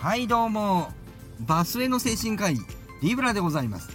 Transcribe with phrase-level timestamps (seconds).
[0.00, 0.88] はいどうも。
[1.40, 2.56] バスへの精神科医
[3.02, 3.90] リブラでございます。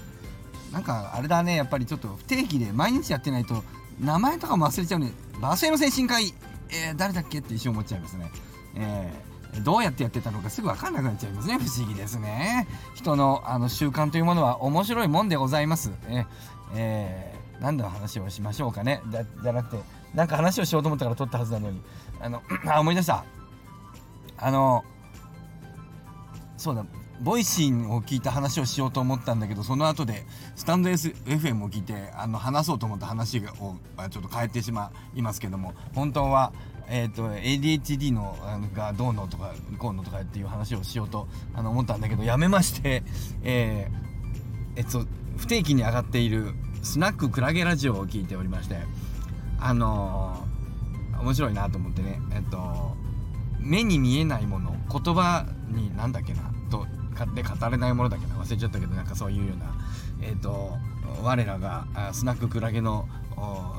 [0.71, 3.63] なんかあれだねやっぱりちょっと不定期で毎日やってないと
[3.99, 5.11] 名前とかも忘れちゃうね。
[5.41, 6.31] バスへの精神科医。
[6.69, 7.39] えー、誰だっけ？
[7.39, 8.29] って一瞬思っちゃいますね。
[8.75, 11.57] えー、どうやってやってたのかすぐ分かんなくなっちゃいますね。
[11.57, 12.67] 不思議ですね。
[12.93, 15.91] 人のあの習慣というものは面白いもんでございます。
[16.07, 16.25] えー、
[16.75, 19.01] えー、何の話をしましょうかね。
[19.41, 19.83] じゃなくて
[20.13, 21.81] なんか話をしようと思ったから撮ったはずなのに。
[22.21, 23.25] あの あ思い出した。
[24.37, 24.85] あの
[26.65, 26.83] そうだ。
[27.21, 30.25] Voicy を聞いた話をしようと思ったんだけどその後で
[30.55, 33.41] スタンド SFM を聞いてあの話そうと思った話を
[34.09, 36.51] ちょっと変えてしまいますけども本当は、
[36.89, 43.03] えーと、ADHD のあのがどうのとかこうのとかっていう話をしようとあの思ったんだけどやめまして、
[43.43, 45.05] えー、えっと
[45.37, 46.47] 不定期に上がっている
[46.83, 48.75] スナッククラゲラジオを聞いておりまして
[49.59, 52.97] あのー、面白いなと思ってねえっと
[53.59, 56.54] 目に見えないもの言葉になんだっけな
[57.33, 59.75] で語れないものだけど忘れちゃったけどなんかそういうような
[60.21, 60.73] えっ、ー、と
[61.23, 63.07] 我らがスナッククラゲの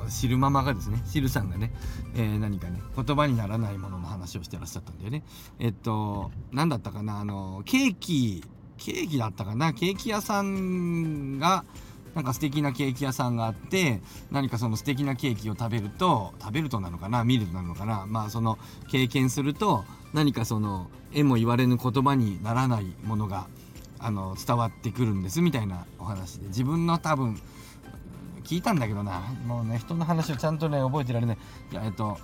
[0.09, 1.73] 知るママがですね知るさんがね、
[2.15, 5.23] えー、何かね言葉にならないものの話をしてらっしゃったんだよね。
[5.59, 8.45] えっと何だったかなあのケーキ
[8.79, 11.65] ケーキだったかなケーキ屋さんが
[12.15, 18.59] なんか素敵なケーキ屋さんがあって何かその素敵なケーキを食べると食べるとなのかな見るとなのかなまあその
[18.91, 23.47] 経験すると何かそのえも言われぬ言葉にならないものが
[23.99, 26.49] あの伝わってくるんですみたいなお話で。
[26.49, 27.41] 自分の多分
[28.45, 29.21] 聞いたんだけどな。
[29.47, 31.37] もうね人の話をちゃんとね覚えてられない。
[31.37, 31.41] い
[31.75, 32.19] えっと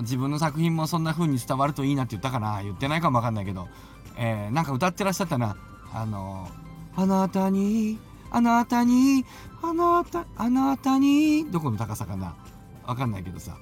[0.00, 2.62] 自分の作品もそんな風に伝わるといいなって言ったかな。
[2.62, 3.68] 言ってないかもわかんないけど、
[4.16, 5.56] えー、なんか歌ってらっしゃったな。
[5.94, 6.48] あの
[6.96, 7.98] 「あなたに
[8.30, 9.24] あなたに
[9.62, 11.50] あなたあなたに。
[11.50, 12.34] どこの高さかな。
[12.84, 13.56] わかんないけどさ。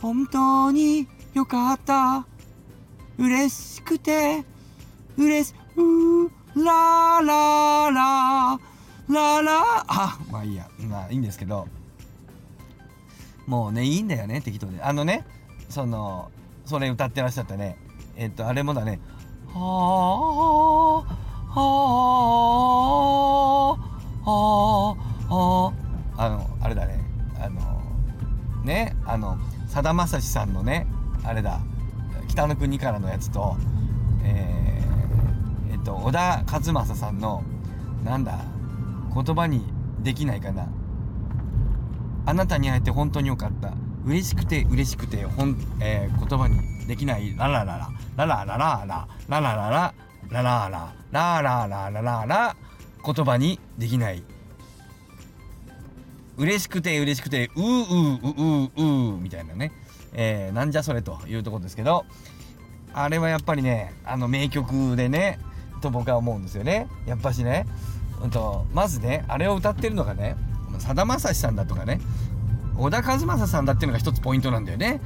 [0.00, 2.26] 本当によかった。
[3.18, 4.44] 嬉しくて。
[5.16, 6.30] 嬉しう
[6.64, 8.58] ららら
[9.08, 9.84] らら。
[9.86, 10.68] あまあいいや。
[10.88, 11.68] まあいいんですけど。
[13.46, 15.24] もうねいいんだよね適当であのね
[15.68, 16.30] その
[16.64, 17.76] それ歌ってらっしゃったね。
[18.16, 19.00] えっとあれもだね。
[19.52, 19.60] はあ
[21.50, 21.64] は
[24.24, 25.72] あは
[26.16, 27.00] ああのあれだね。
[27.40, 27.82] あの
[28.64, 30.86] ねあのさだまさしさんのね
[31.30, 31.60] あれだ。
[32.26, 33.56] 北の国からのやつと
[34.24, 37.44] えー、えっと小田和正さんの
[38.04, 38.40] なんだ
[39.14, 39.64] 言葉に
[40.00, 40.66] できないかな。
[42.26, 43.74] あなたに会えて本当によかった。
[44.04, 47.88] 嬉しくて嬉しくてほん、えー、言葉にできないララララ。
[48.16, 49.08] ラララララ。
[49.28, 49.94] ララララ。
[50.30, 50.92] ララララ。
[51.12, 52.26] ラララララ。
[52.26, 52.56] ラ
[53.04, 54.24] 言葉にできない。
[56.38, 57.68] 嬉しくて嬉しくてううう
[58.24, 59.70] うううみたいなね。
[60.12, 62.04] えー、なんじゃそれというところですけど
[62.92, 65.38] あれはやっぱりねあの名曲でね
[65.80, 66.88] と僕は思うんですよね。
[67.06, 67.66] やっぱしね、
[68.22, 70.36] うんと、まずねあれを歌ってるのがね
[70.78, 72.00] さだまさしさんだとかね
[72.76, 75.00] 小田和正さんだっていうのが一つポイントなんだよね。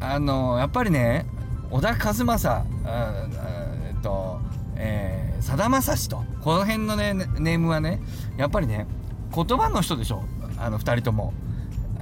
[0.00, 1.26] あのやっぱりね
[1.70, 4.40] 小田和正えっと
[4.76, 8.00] えさだまさしとこの辺のねネームはね
[8.36, 8.86] やっぱりね
[9.34, 10.24] 言葉の人でしょ
[10.58, 11.32] あの2人とも。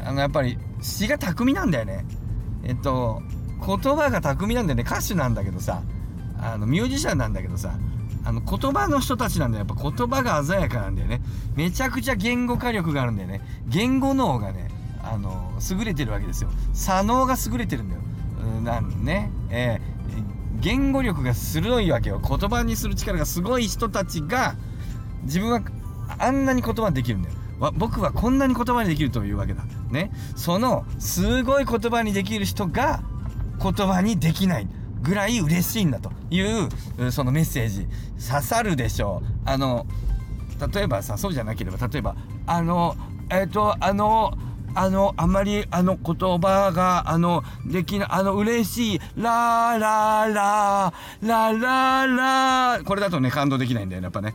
[0.03, 2.05] あのやっぱり詩が巧みなんだよね。
[2.63, 3.23] えっと
[3.67, 4.85] 言葉が巧みなんだよね。
[4.87, 5.83] 歌手なんだけどさ
[6.41, 7.75] あのミュージシャンなんだけどさ
[8.25, 9.67] あの言葉の人たちなんだよ。
[9.67, 11.21] やっぱ言葉が鮮やかなんだよね。
[11.55, 13.41] めちゃくちゃ言語化力があるんだよね。
[13.67, 14.71] 言語脳がね
[15.03, 16.51] あの優れてるわけですよ。
[16.73, 18.03] 左脳が優れてるんだよ。
[18.63, 19.31] なんね。
[19.51, 22.21] えー、言語力が鋭いわけよ。
[22.21, 24.55] 言葉にする力がすごい人たちが
[25.25, 25.63] 自分は
[26.19, 27.35] あんなに言葉できるんだよ。
[27.75, 30.11] 僕はこんなに言葉にできるというわけだね。
[30.35, 33.03] そのすごい言葉にできる人が
[33.63, 34.69] 言葉にできない
[35.03, 37.87] ぐらい嬉しいんだというそのメッセージ。
[38.21, 39.29] 刺さるでしょう。
[39.45, 39.87] あの
[40.73, 42.17] 例えばさそうじゃなければ例えば
[42.47, 42.97] あの
[43.31, 44.37] えっ、ー、とあの
[44.75, 52.85] あのあまりあの言葉があのできないあの嬉しいラーラーラーラーラーラー。
[52.85, 54.35] これだとね感動できないんだよねやっぱね。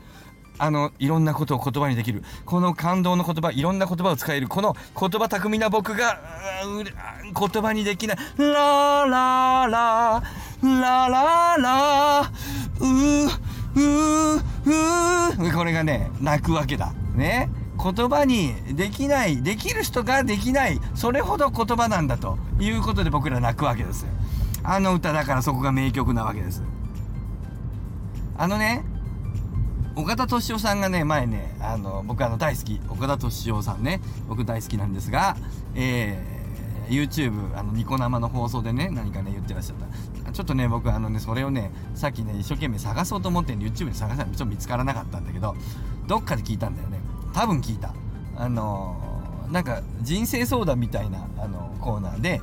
[0.58, 2.24] あのいろんなことを言葉にできる。
[2.46, 4.48] この感動の言葉いろんな言葉を使える。
[4.48, 6.20] この言葉巧みな僕が
[6.64, 8.18] 言葉にできない。
[8.38, 10.24] ラララ
[10.62, 12.32] ラララ。
[12.80, 12.86] う
[13.76, 16.94] ううこれがね泣くわけだ。
[17.16, 17.50] ね。
[17.78, 19.44] 言葉にできない。
[19.44, 20.80] できる人ができない。
[20.96, 22.38] それほど言葉なんだと。
[22.60, 24.06] いうことで僕ら泣くわけです
[24.64, 26.64] あの歌だからそこが名曲なわけです。
[28.38, 28.84] あのね
[29.96, 35.38] 岡田敏夫さんがね前ねあの僕あの大好き岡田敏夫さんね僕大好きなんですが、
[35.76, 36.36] えー
[36.86, 39.78] YouTube あのニコ生の放送でね何かね言ってらっしゃっ
[40.24, 40.32] た。
[40.32, 45.56] ちょっとね僕あのねそれをねさっきね一生懸命探そうと思って YouTube に探したらちょっと見つからなかったんだけど
[46.06, 47.00] どっかで聞いたんだよね。
[47.34, 47.92] 多分聞いた。
[48.38, 52.40] あのーなんか人生相談みたいなあのコーナーで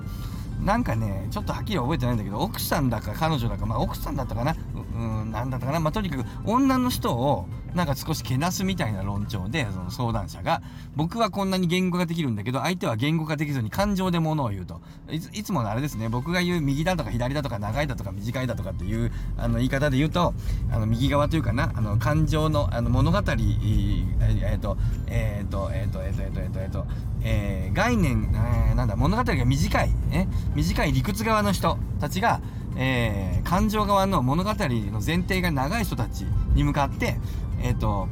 [0.64, 4.56] なんかねちょっとはっきり覚えてないんだけど奥さんだか彼女だかまあ奥さんだったかな。
[4.94, 5.80] うんなんだったかな。
[5.80, 10.60] まあとにかく女の人をなんか少しけなすみたいな論調でその相談者が
[10.94, 14.80] 僕はこんなに言語ができるんだけど相手は言語ができずに感情で物を言うと。
[15.10, 16.08] いついつものあれですね。
[16.08, 20.34] 僕が言う右だとか左だとか長いだとか短いだとかっていうあの言い方で言うと
[20.70, 21.72] あの右側というかな。
[21.74, 26.86] あの感情のあの物語えーえーとえーとえーとえーとえーとえーとえーと
[27.22, 32.40] えー概念、えーなんだ物語が短い、ね、短い理屈側の人たちが、
[32.76, 36.22] えー感情側の物語の前提が長い人たち
[36.54, 37.19] に向かって、
[37.62, 38.08] えー、と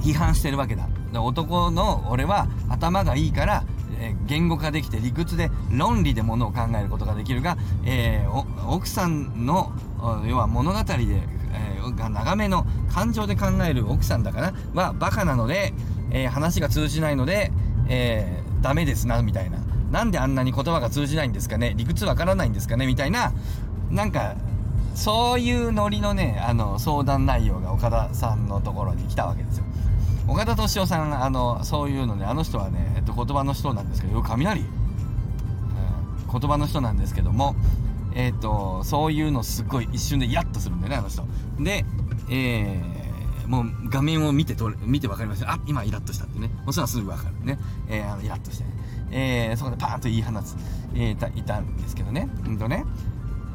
[0.00, 0.88] 批判してるわけだ。
[1.12, 3.64] 男の俺は頭がいいから、
[3.98, 9.72] えー言語化できて理屈で論理でものを考えることができるが、えー奥さんの
[10.26, 10.94] 要は物語で、
[11.52, 15.72] えーが長めの感情で考える奥さんだからはバカなので、
[16.10, 17.50] え話が通じないので、
[17.88, 19.58] えーダメですなみたいな。
[19.90, 21.74] なんであんなに言葉が通じないんですかね？
[21.76, 22.86] 理屈わからないんですかね？
[22.86, 23.32] みたいな
[23.90, 24.36] なんか
[24.94, 29.64] そういうノリのねあの相談内容が岡田さんのところに来たわけですよ。
[30.26, 34.68] 岡田敏夫さんあのそういうのねあの人はね、えっと、言葉の人なんですけどよく雷、うん
[36.30, 37.56] 言葉の人なんですけども
[38.14, 41.24] えっとそういうのすっごい一瞬でイヤッとするんだよねあの人。
[41.58, 41.86] で
[42.30, 42.98] えー
[43.48, 46.50] もう画面を見てと見て分かりましたあ今イラッとしたってね。
[46.66, 47.58] もちろんすぐ分かるね、
[47.88, 48.70] えーあのイラッとしてね、
[49.10, 50.56] えーそこでパーンと言い放つ、
[50.94, 52.28] えーいたいたんですけどね。
[52.46, 52.84] うんとね。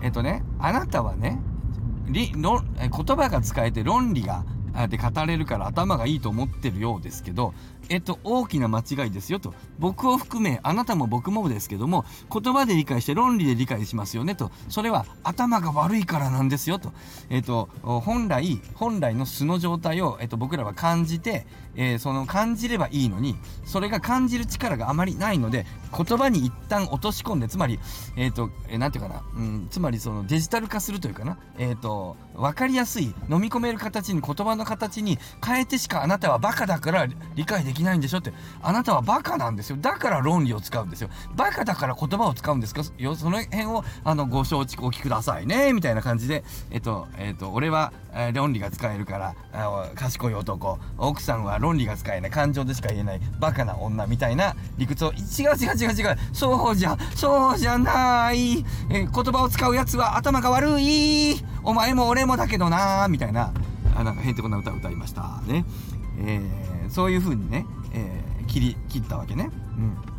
[0.02, 1.40] えっ、とねあなたはね
[2.08, 4.44] り論え言葉が使えて論理が
[4.88, 7.54] で語れるから頭がいいと思ってるようですけど
[7.90, 9.54] えっと大きな間違いですよと。
[9.80, 14.52] 僕を含めあなたも僕もですけども言葉で理解して論理で理解しますよねと。
[14.70, 16.94] それは頭が悪いからなんですよと。
[17.30, 23.36] えっと本来本来の素の状態を、えっと、僕らは感じて、えーその感じればいいのに
[23.66, 25.66] それが感じる力があまりないので
[25.96, 27.80] 言葉に一旦落とし込んでつまり
[28.16, 38.34] えっ、とえーなんていうかな、うん、つまりそのデジタル化するというかなえっ、と分かりやすい飲み込める形に言葉のの形に変えてしかあなたはバカだから理解できないんでしょって。
[38.62, 39.78] あなたはバカなんですよ。
[39.80, 41.10] だから論理を使うんですよ。
[41.36, 43.16] バカだから言葉を使うんですかよ。
[43.16, 45.74] その辺をあのご承知おきくださいね。
[45.74, 50.80] みたいな感じでえっ、とえっ、と俺は、えー論理が使えるからあ賢い男。
[50.98, 52.32] 奥さんは論理が使えない。
[52.32, 53.22] 感情でしか言えない。
[53.40, 55.12] バカな女みたいな理屈を。
[55.14, 56.18] 違う違う違う違う。
[56.32, 58.60] そうじゃそうじゃない、
[58.90, 61.36] えー言葉を使うやつは頭が悪い。
[61.64, 63.06] お前も俺もだけどな。
[63.06, 63.54] ーみたいな。
[63.96, 65.42] あなんかへんてこな歌歌いました。
[65.48, 65.66] ね、
[66.20, 69.50] えーそういう風にね、えー切り切ったわけね。
[69.78, 70.14] うん。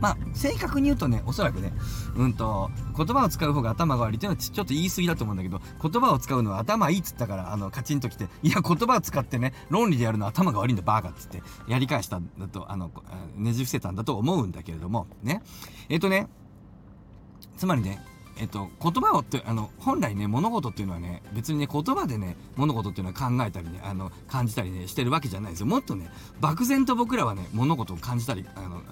[0.00, 1.72] まあ正確に言うとねおそらくね
[2.16, 12.90] うんと言葉を使う方が頭が悪いっていうのはちょっと言い過ぎだと思うんだけど言葉を使うのは頭いいっつったからあのカチンときていや言葉を使ってね論理でやるのは頭が悪いんだバーカっつってやり返したんだとあの
[13.36, 15.42] ねじ伏せたんだと思うんだけれどもね。
[15.88, 16.28] えっ、とね
[17.56, 18.04] つまりね
[18.38, 25.66] えっと、言葉をってあの本来ね物事っていうのはね別にね言葉でね物事っていうのは考えたりねあの感じたりねしてるわけじゃないですよ。
[25.66, 26.10] もっとね
[26.40, 28.82] 漠然と僕らはね物事を感じたりあの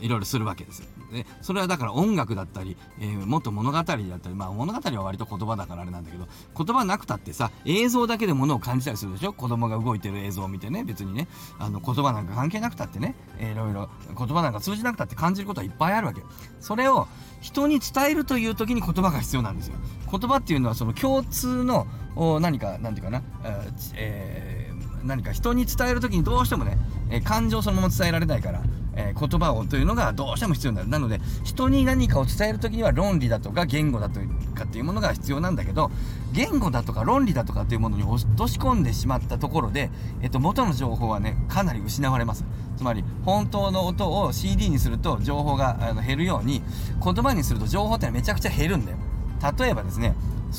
[0.00, 0.86] いろいろするわけですよ。
[1.12, 9.32] でそれはだから音楽だったり、えーもっと物語だったりまあ物語は割と言葉だからあれなんだけど言葉なくたってさ映像だけで物を感じたりするでしょ？
[9.32, 11.28] 子供が動いてる映像を見てね別にね。
[11.58, 16.22] あの言葉なんか関係なくたってね、えいろいろ言葉なんか通じなくたって感じることはいっぱいあるわけ。
[16.60, 17.06] それを
[17.40, 19.74] 人に伝えるという時に言葉が必要なんですよ。
[20.10, 21.86] 言葉っていうのはその共通の
[22.40, 23.22] 何か何ていうかな、
[23.96, 26.76] えー何か人に伝える時にどうしてもね、
[27.08, 28.62] え感情そのまま伝えられないから、
[29.08, 30.88] えー言葉をというのがどうしても必要になる。
[30.88, 34.20] なので人に何かを伝える時には論理だとか言語だと
[34.54, 35.90] かっていうものが必要なんだけど
[36.32, 39.90] 言語だとか論理だとかっていうものに落とし込んでしまったところで、
[40.22, 42.44] えっと、元の情報はねかなり失われます。
[42.76, 46.62] つまり本当の音を CD にすると情報があの減るように
[47.04, 48.98] 言葉にすると情報ってのはめちゃくちゃ減るんだよ。
[49.58, 50.14] 例えばですね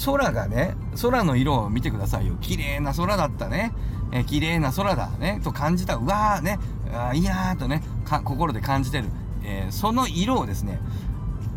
[0.05, 2.35] 空がね空の色を見てくださいよ。
[2.41, 3.73] 綺麗な空だったね、
[4.11, 5.41] えー綺麗な空だね。
[5.43, 5.95] と感じた。
[5.95, 6.59] うわーね。
[6.93, 7.81] あーいやーとね。
[8.19, 9.05] 心で感じてる、
[9.43, 10.79] えーその色をですね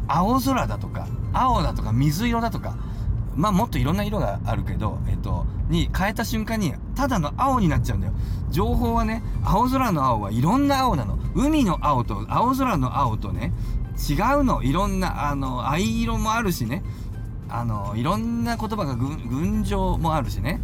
[0.07, 2.77] 青空だとか青だとか水色だとか
[3.35, 8.13] まあもっといろんな色があるけど、えっと、に変えた瞬間にただの青になっちゃうんだよ。
[8.51, 11.19] 情報はね青空の青はいろんな青なの。
[11.35, 13.53] 海の青と青空の青とね
[14.09, 14.63] 違うの。
[14.63, 16.85] いろんなあの藍色もあるしね。
[17.49, 20.61] あのいろんな言葉が群青もあるしね。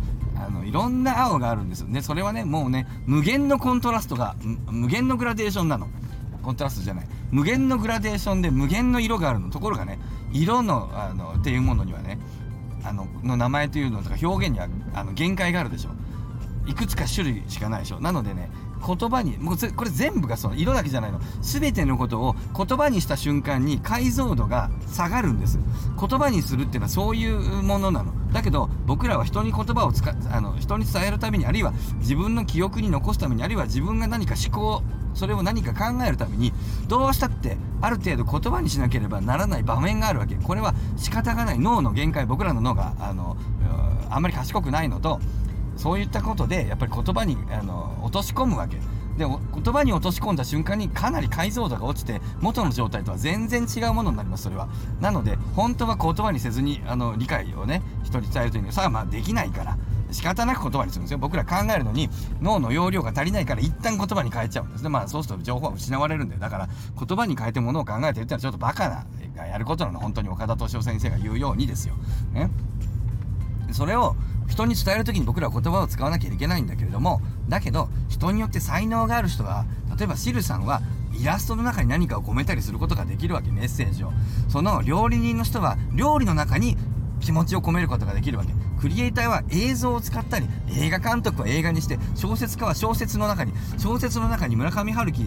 [0.47, 1.89] あのいろんな青があるんですよ。
[1.89, 4.37] ねそれはねもうね無限のコントラストが
[4.71, 5.89] 無限のグラデーションなの。
[6.43, 7.07] コントラストじゃない。
[7.31, 9.51] 無限のグラデーションで無限の色があるの。
[9.51, 9.99] ところがね
[10.33, 12.19] 色のあのっていうものにはね
[12.83, 15.91] あのの名前というのとか表現にはあの限界があるでしょ。
[16.67, 18.01] いくつか種類しかないでしょ。
[18.01, 18.51] なのでね
[18.85, 21.21] 言葉にもうこれ全部がその色だけじゃないの。
[21.43, 25.59] 全てのことを言葉にした瞬間に解像度が下がるんです。
[25.99, 28.13] 言葉にするっていうのはそういうものなの。
[28.33, 34.83] だけど僕らは人に言葉を使あの人に伝えるためにあるいは自分の記憶に残すためにあるいは自分が何か思考
[35.15, 36.53] それを何か考えるために
[36.87, 40.37] どうしたってある程度言葉にしなければならない場面があるわけ。
[40.37, 41.59] これは仕方がない。
[41.59, 43.37] 脳の限界僕らの脳があの
[44.09, 45.21] あんまり賢くないのと
[45.81, 48.77] そういったことでやっぱり言葉にあの落とし込むわけ。
[49.17, 54.69] で言葉に落とし込んだ瞬間にかなり解像度が落ちて元の状態とは全然違うものになりますそれは。
[55.01, 59.79] なので本当は言葉にせずにあの理解をね人に伝えるというのはさあまあできないから
[60.11, 61.19] 仕方なく言葉にするんですよ。
[61.19, 62.11] 僕ら考えるのに
[62.43, 64.91] 脳の容量が足りないから一旦言葉に変えちゃうんですね。
[64.91, 66.69] まあそうすると情報は失われるんでだから
[66.99, 70.01] 言葉に変えてものを考えてるってのはちょっとバカながやることなの。
[70.01, 71.95] 本当に岡田斗司夫先生が言うようにですよ、
[72.33, 72.51] ね、
[73.73, 74.15] それを
[74.51, 79.65] 人に伝える時に僕らは言葉を使わなきゃいけないんだけれどもだけど人によって才能がある人は
[79.97, 84.13] 例えばシルさんはイラストの中に何かを込めたりすることができるわけメッセージを。
[84.49, 86.77] その料理人の人は料理の中に
[87.21, 88.53] 気持ちを込めることができるわけ。
[88.81, 95.27] クリエイターは映像を使ったり映画監督は映画にして小説家は小説の中に小説の中に村上春樹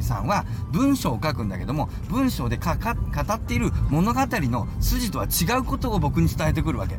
[0.00, 6.98] さんは文章を書くんだけども文章で語っている物語の筋とは違うことを僕に伝えてくるわけ。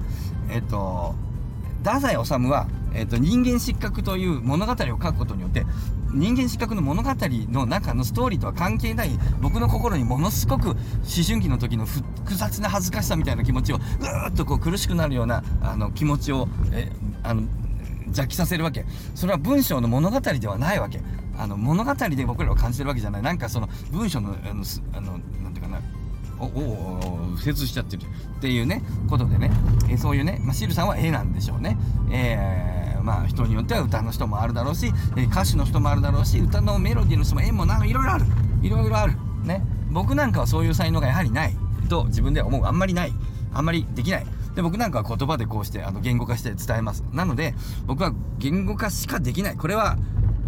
[0.50, 1.16] えっと
[1.84, 5.66] 太宰治は、えっと、人間失格という物語を書くことによって
[6.14, 7.10] 人間失格の物語
[7.52, 9.10] の中のストーリーとは関係ない
[9.42, 10.78] 僕の心にものすごく思
[11.28, 16.92] 春期の時の複雑な恥ずかしさみたいな気持ちをぐーっとこう苦しくなるようなあの気持ちをえ
[17.24, 17.44] あの
[18.06, 18.86] 邪気させるわけ
[19.16, 21.02] それは文章の物語ではないわけ
[21.38, 24.64] あの物語で僕らは感じてるわけじゃないなんかその文章のあの
[24.94, 25.60] あのなんて
[26.44, 28.06] おお精通しちゃってるっ
[28.42, 29.52] ていうねことでね、
[29.90, 31.78] えそういうね、まあ、シルさんは絵なんでしょうね。
[32.12, 38.26] えー、まあ人によっては歌の人もあるだろうし、え歌手の人もあるだろうし歌のメロディーの人も絵もなんかいろいろある。
[38.62, 39.14] いろいろある。
[39.44, 39.64] ね。
[39.92, 41.56] 僕なんかはそういう才能がやはりない。
[41.90, 42.66] と自分では思う。
[42.66, 43.14] あんまりない。
[43.54, 44.26] あんまりできない。
[44.56, 47.04] で僕なんかは言葉でこうしてあの言語化して伝えます。
[47.12, 49.56] なので僕は言語化しかできない。
[49.56, 49.98] これは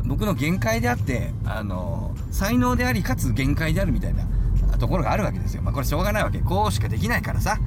[0.06, 4.28] 僕の限界であってあの才能でありかつ限界であるみたいな。
[4.78, 5.62] ところがあるわけですよ。
[5.62, 6.40] まあこれしょうがないわけ。
[6.40, 7.58] こうしかできないからさ。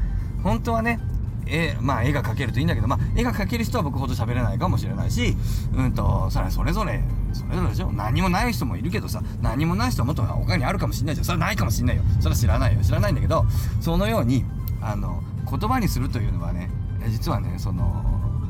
[0.42, 1.00] 本当はね
[1.46, 5.34] えまあ絵が描けるといいんだけどまあ絵が描ける人は僕ほど喋れないかもしれないし
[5.74, 7.90] うんとそれそれぞれそれぞれでしょ。
[7.92, 11.24] 何もない人もいるけどさ何もない人はもっと他にあるかもしれないじゃん。
[11.24, 12.02] それはないかもしれないよ。
[12.20, 12.82] それは知らないよ。
[12.82, 13.44] 知らないんだけど
[13.80, 14.44] そのように
[14.80, 16.70] あの言葉にするというのはね
[17.08, 18.04] 実はねその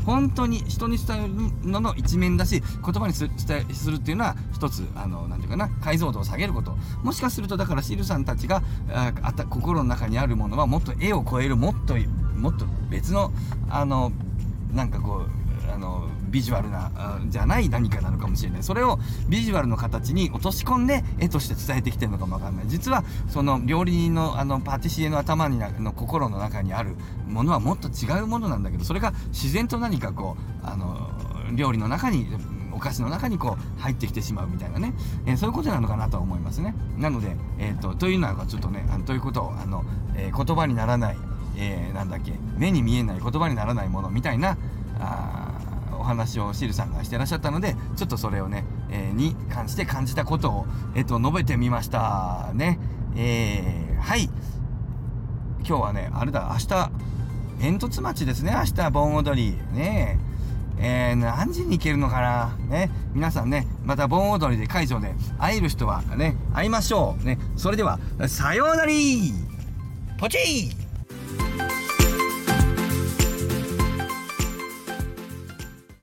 [0.09, 6.75] 本当に人に伝えるのの一面だし言葉にす伝えするっていうのは一つあのなんていうかな解像度を下げること。
[7.03, 11.95] もしかするとだからシルさんたちがああた心の中にあるものはもっと絵を超えるもっと
[12.35, 13.33] もっと別の
[13.69, 14.11] あの
[14.73, 18.63] なんかこうあのビジュアルなじゃない何かなのかもしれない。
[18.63, 22.65] それをビジュアルの形に落とし込んで絵として伝えてきてるのかもわかんない。
[22.69, 26.95] 実はその料理人のあのパティシエの頭にの心の中にある
[27.27, 31.11] ものはもっと違うものなんだけどそれが自然と何かこうあの
[31.55, 32.29] 料理の中に
[32.73, 34.95] お菓子の中にこう入ってきてしまうみたいなね、
[35.27, 36.75] えー、そういうことなのかなとは思いますね。
[36.97, 41.17] なので、えーと、というのはちょっとねあのということをあの、えー、言葉にならない、
[41.57, 44.57] えー、なんだっけ目に見えない言葉にならないものみたいな
[45.01, 45.48] あ
[46.09, 52.51] 話をシルさんがしてらっしゃったのでちょっとそれをね、えー、に関して感じたことを、えっ、と述べてみました。
[52.55, 52.79] ね。
[53.17, 54.31] えー、はい。
[55.67, 56.91] 今日はねあれだ明日
[57.61, 58.53] 煙突町ですね。
[58.53, 59.57] 明日盆踊り。
[59.73, 60.19] ね。
[60.81, 62.57] えー、何時に行けるのかな。
[62.69, 62.91] ね。
[63.13, 67.25] 皆さんねまた盆踊りで会場で会える人はね会いましょう。
[67.25, 67.39] ね。
[67.57, 67.99] それでは
[68.29, 68.93] さようなら。
[70.19, 70.88] ポチー